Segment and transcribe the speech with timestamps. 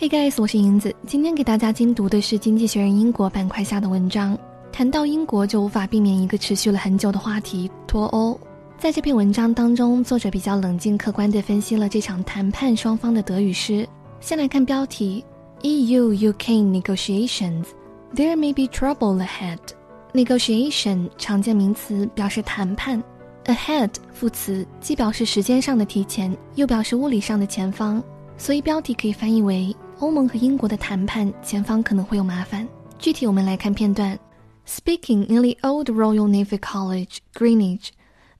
[0.00, 4.34] Hey guys，我是银子，今天给大家精读的是《经济学人》英国板块下的文章。
[4.72, 8.40] 谈到英国，就无法避免一个持续了很久的话题——脱欧。
[8.78, 13.86] 在这篇文章当中，作者比较冷静客观地分析了这场谈判双方的得与失。
[14.20, 15.22] 先来看标题
[15.60, 17.66] ：EU-UK negotiations.
[18.14, 19.58] There may be trouble ahead.
[20.14, 23.04] Negotiation 常见名词，表示谈判。
[23.44, 28.02] Ahead 副词既表示时间上的提前，又表示物理上的前方，
[28.38, 29.76] 所以标题可以翻译为。
[29.99, 32.67] 欧盟和英国的谈判前方可能会有麻烦。
[32.99, 34.17] 具体我们来看片段。
[34.67, 37.89] Speaking in the old Royal Navy College, Greenwich,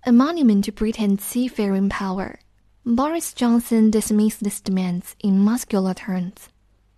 [0.01, 2.39] a monument to Britain's seafaring power,
[2.83, 6.33] Boris Johnson dismissed these demands in muscular terms.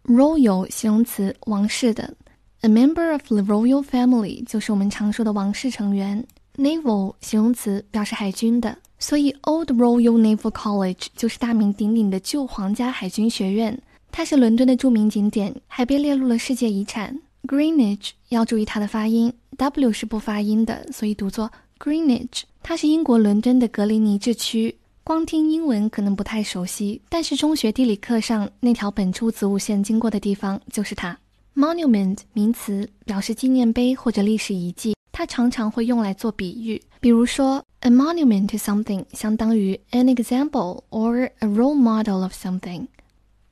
[0.06, 2.16] Royal 形容词，王室的。
[2.62, 6.26] A member of the royal family 就是我们常说的王室成员。
[6.56, 8.78] Naval 形容词，表示海军的。
[8.98, 13.80] 所以 Old Royal Naval College 就是大名鼎鼎的旧皇家海军学院。
[14.15, 17.19] 它是伦敦的著名景点，还被列入了世界遗产。
[17.49, 22.43] Greenwich 要注意它的发音，W 是不发音的，所以读作 Greenwich。
[22.63, 24.77] 它是英国伦敦的格林尼治区。
[25.03, 31.19] 光听英文可能不太熟悉，但是中学地理课上那条本初子午线经过的地方就是它。
[31.57, 42.87] Monument 名词表示纪念碑或者历史遗迹，它常常会用来做比喻，比如说 a monument to something 相当于 an example or a role model of something。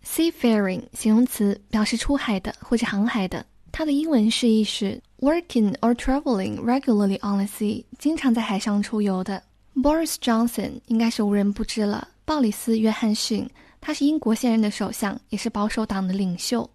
[0.04, 9.42] Seafaring 形容词表示出海的或者航海的，它的英文释义是 working or traveling regularly on the sea，经常在海上出游的。
[9.76, 13.48] Boris Johnson 应该是无人不知了，鲍里斯·约翰逊，
[13.80, 16.68] 他是英国现任的首相，也是保守党的领袖。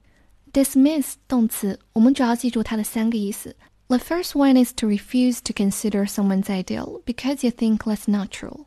[0.53, 3.53] Dismiss 动词，我们主要记住它的三个意思。
[3.87, 8.65] The first one is to refuse to consider someone's ideal because you think less natural.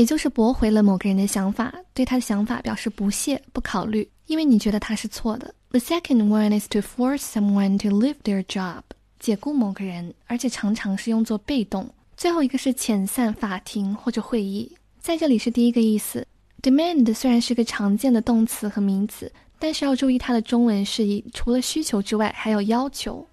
[0.00, 5.54] 也就是驳回了某个人的想法，对他的想法表示不屑、不考虑，因为你觉得他是错的。
[5.72, 8.80] The second one is to force someone to leave their job，
[9.18, 11.86] 解雇某个人，而且常常是用作被动。
[12.16, 16.26] 最后一个是遣散法庭或者会议，在这里是第一个意思。
[16.62, 23.26] Demand 虽然是个常见的动词和名词，但是要注意它的中文释义，除了需求之外，还有要求。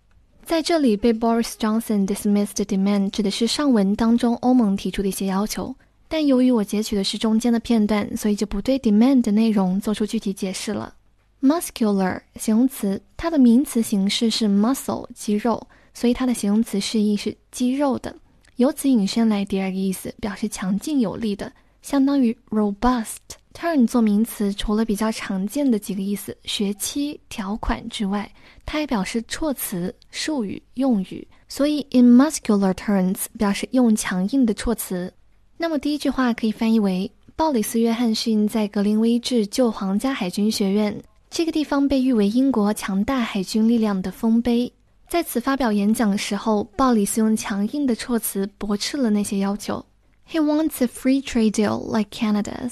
[0.44, 5.74] 在这里被 Boris Johnson dismissed demand 指的是上文当中欧盟提出的一些要求。
[6.08, 10.94] 但由于我截取的是中间的片段，所以就不对 demand 的内容做出具体解释了。
[11.42, 18.16] muscular 形容词，它的名词形式是 muscle 肌肉，所以它的形容词释义是肌肉的。
[18.56, 21.52] 由此引申来第二个意思，表示强劲有力的，
[21.82, 23.18] 相当于 robust。
[23.54, 28.32] turn 做名词，除了比较常见的几个意思，学期、条款之外，
[28.66, 31.28] 它还表示措辞、术语、用语。
[31.50, 35.12] 所以 in muscular turns 表示用强硬的措辞。
[35.60, 40.96] 那么第一句话可以翻译为：鲍里斯·约翰逊在格林威治旧皇家海军学院
[41.32, 44.72] 这个地方被誉为英国强大海军力量的丰碑。
[45.10, 49.84] 在此发表演讲的时候，鲍里斯用强硬的措辞驳斥了那些要求。
[50.30, 52.72] He wants a free trade deal like Canada's,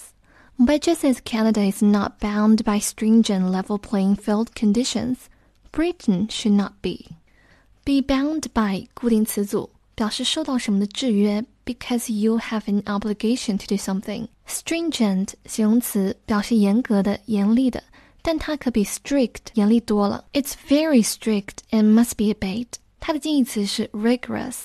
[0.57, 5.16] but just as Canada is not bound by stringent level playing field conditions,
[5.72, 7.16] Britain should not be.
[7.84, 11.46] Be bound by 固定词组表示受到什么的制约。
[11.65, 14.28] because you have an obligation to do something.
[14.48, 17.82] Stringent 形容词表示严格的、严厉的，
[18.22, 20.25] 但它可比 strict 严厉多了。
[20.32, 22.66] It's very strict and must be obeyed.
[22.98, 24.56] 它的近义词是 rigorous.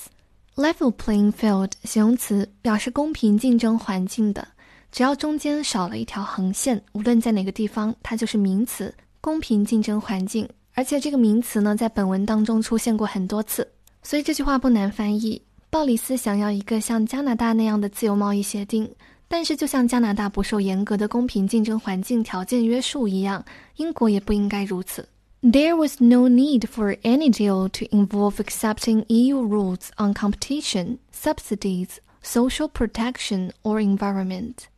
[0.56, 4.48] Level playing field 形容词表示公平竞争环境的，
[4.90, 8.94] 只要中间少了一条横线，无论在哪个地方，它就是名词。
[9.20, 13.68] 公平竞争环境，而且这个名词呢，在本文当中出现过很多次，
[14.02, 15.42] 所以这句话不难翻译。
[15.70, 18.90] 鲍里斯想要一个像加拿大那样的自由贸易协定，
[19.28, 23.44] 但是就像加拿大不受严格的公平竞争环境条件约束一样，
[23.76, 25.08] 英国也不应该如此。
[25.42, 32.68] There was no need for any deal to involve accepting EU rules on competition, subsidies, social
[32.68, 34.68] protection, or environment.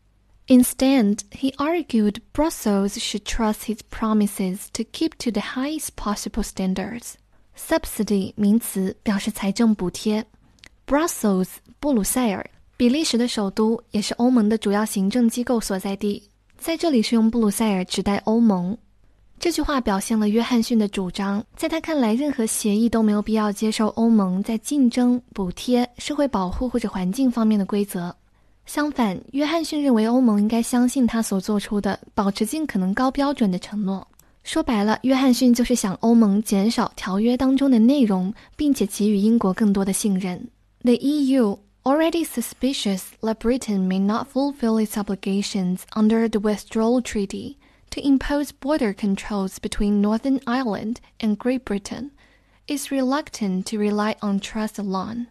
[0.48, 7.14] Instead, he argued Brussels should trust his promises to keep to the highest possible standards.
[7.56, 10.26] Subsidy 名词表示财政补贴。
[10.93, 11.47] Brussels，
[11.79, 12.47] 布鲁塞尔，
[12.77, 16.21] 比利时的首都，也是欧盟的主要行政机构所在地。
[16.55, 18.77] 在这里是用布鲁塞尔指代欧盟。
[19.39, 28.15] 这句话表现了约翰逊的主张，在他看来，任何协议都没有必要接受欧盟在竞争、补贴、社会保护或者环境方面的规则。
[28.67, 34.07] 相反，约翰逊认为欧盟应该相信他所做出的，保持尽可能高标准的承诺。
[34.43, 40.39] 说白了，约翰逊就是想欧盟减少条约当中的内容，并且给予英国更多的信任。
[40.84, 47.56] The EU, already suspicious that Britain may not fulfill its obligations under the Withdrawal Treaty,
[47.90, 52.10] to impose border controls between Northern Ireland and Great Britain,
[52.66, 55.28] is reluctant to rely on trust alone.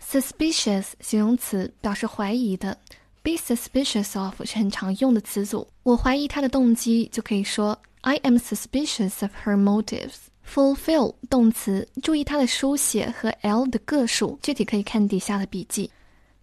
[0.00, 2.78] Suspicious 形容词表示怀疑的，
[3.22, 5.68] be suspicious of 是很常用的词组。
[5.84, 10.26] 我怀疑他的动机，就可以说 I am suspicious of her motives.
[10.47, 15.89] Fulfill 动词，注意它的书写和 l 的个数，具体可以看底下的笔记。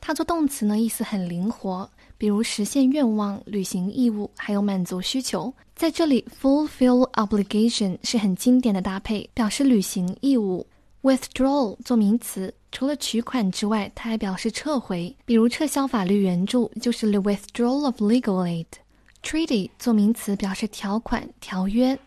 [0.01, 5.53] 它做动词呢，意思很灵活，比如实现愿望、履行义务，还有满足需求。
[5.75, 10.67] 在这里，fulfill obligation 是很经典的搭配，表示履行义务。
[11.03, 18.67] withdrawal 做名词，除了取款之外，它还表示撤回，比如撤销法律援助就是 the withdrawal of legal aid。
[19.23, 21.99] Treaty 做名词，表示条款、条约。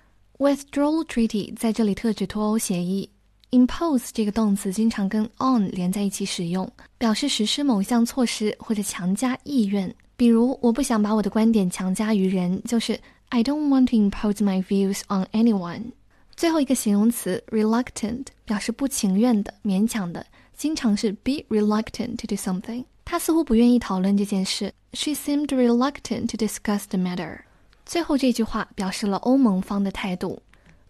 [0.41, 3.07] Withdrawal treaty 在这里特指脱欧协议。
[3.51, 6.67] Impose 这个动词经常跟 on 连在一起使用，
[6.97, 9.93] 表示实施某项措施或者强加意愿。
[10.17, 12.99] 比如，我不想把我的观点强加于人，就是
[13.29, 15.91] I don't want to impose my views on anyone。
[16.35, 20.25] 最后一个形容词 reluctant 表示不情愿的、勉强的，
[20.57, 22.85] 经常是 be reluctant to do something。
[23.05, 24.73] 他似乎不愿意讨论这件事。
[24.93, 27.41] She seemed reluctant to discuss the matter。
[27.90, 30.40] 最后这句话表示了欧盟方的态度。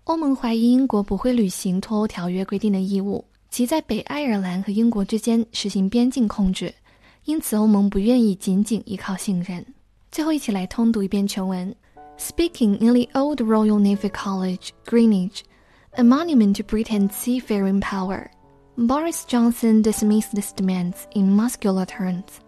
[0.05, 6.73] 欧盟怀疑英国不会履行脱欧条约规定的义务，即在北爱尔兰和英国之间实行边境控制，
[7.25, 9.67] 因此欧盟不愿意仅仅依靠信任。
[10.13, 11.75] 最后，一起来通读一遍全文。
[12.19, 15.41] Speaking in the old Royal Navy College, Greenwich,
[15.93, 18.31] a monument to Britain's seafaring power,
[18.77, 22.41] Boris Johnson dismissed these demands in muscular terms.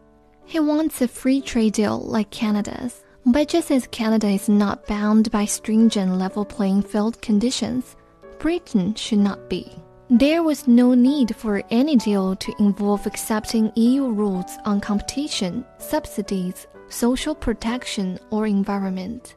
[0.47, 5.32] He wants a free trade deal like Canada's, but just as Canada is not bound
[5.32, 7.96] by stringent level playing field conditions,
[8.40, 9.72] Britain should not be.
[10.10, 16.68] There was no need for any deal to involve accepting EU rules on competition, subsidies,
[16.90, 19.36] social protection, or environment.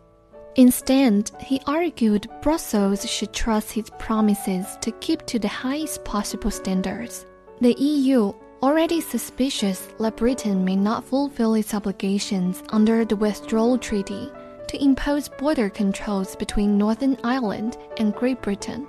[0.56, 7.26] Instead, he argued Brussels should trust his promises to keep to the highest possible standards.
[7.60, 14.29] The EU, already suspicious that Britain may not fulfill its obligations under the Withdrawal Treaty
[14.67, 18.85] to impose border controls between Northern Ireland and Great Britain,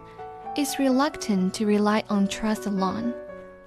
[0.56, 3.12] is reluctant to rely on trust alone.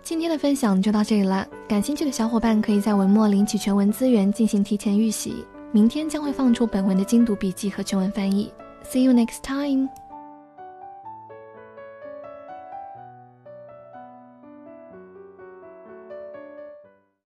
[0.04, 5.44] 今天的分享就到这里了，感兴趣的小伙伴可以在文末领取全文资源进行提前预习。
[5.72, 8.54] 明天将会放出本文的精读笔记和全文翻译。
[8.88, 9.90] See you next time.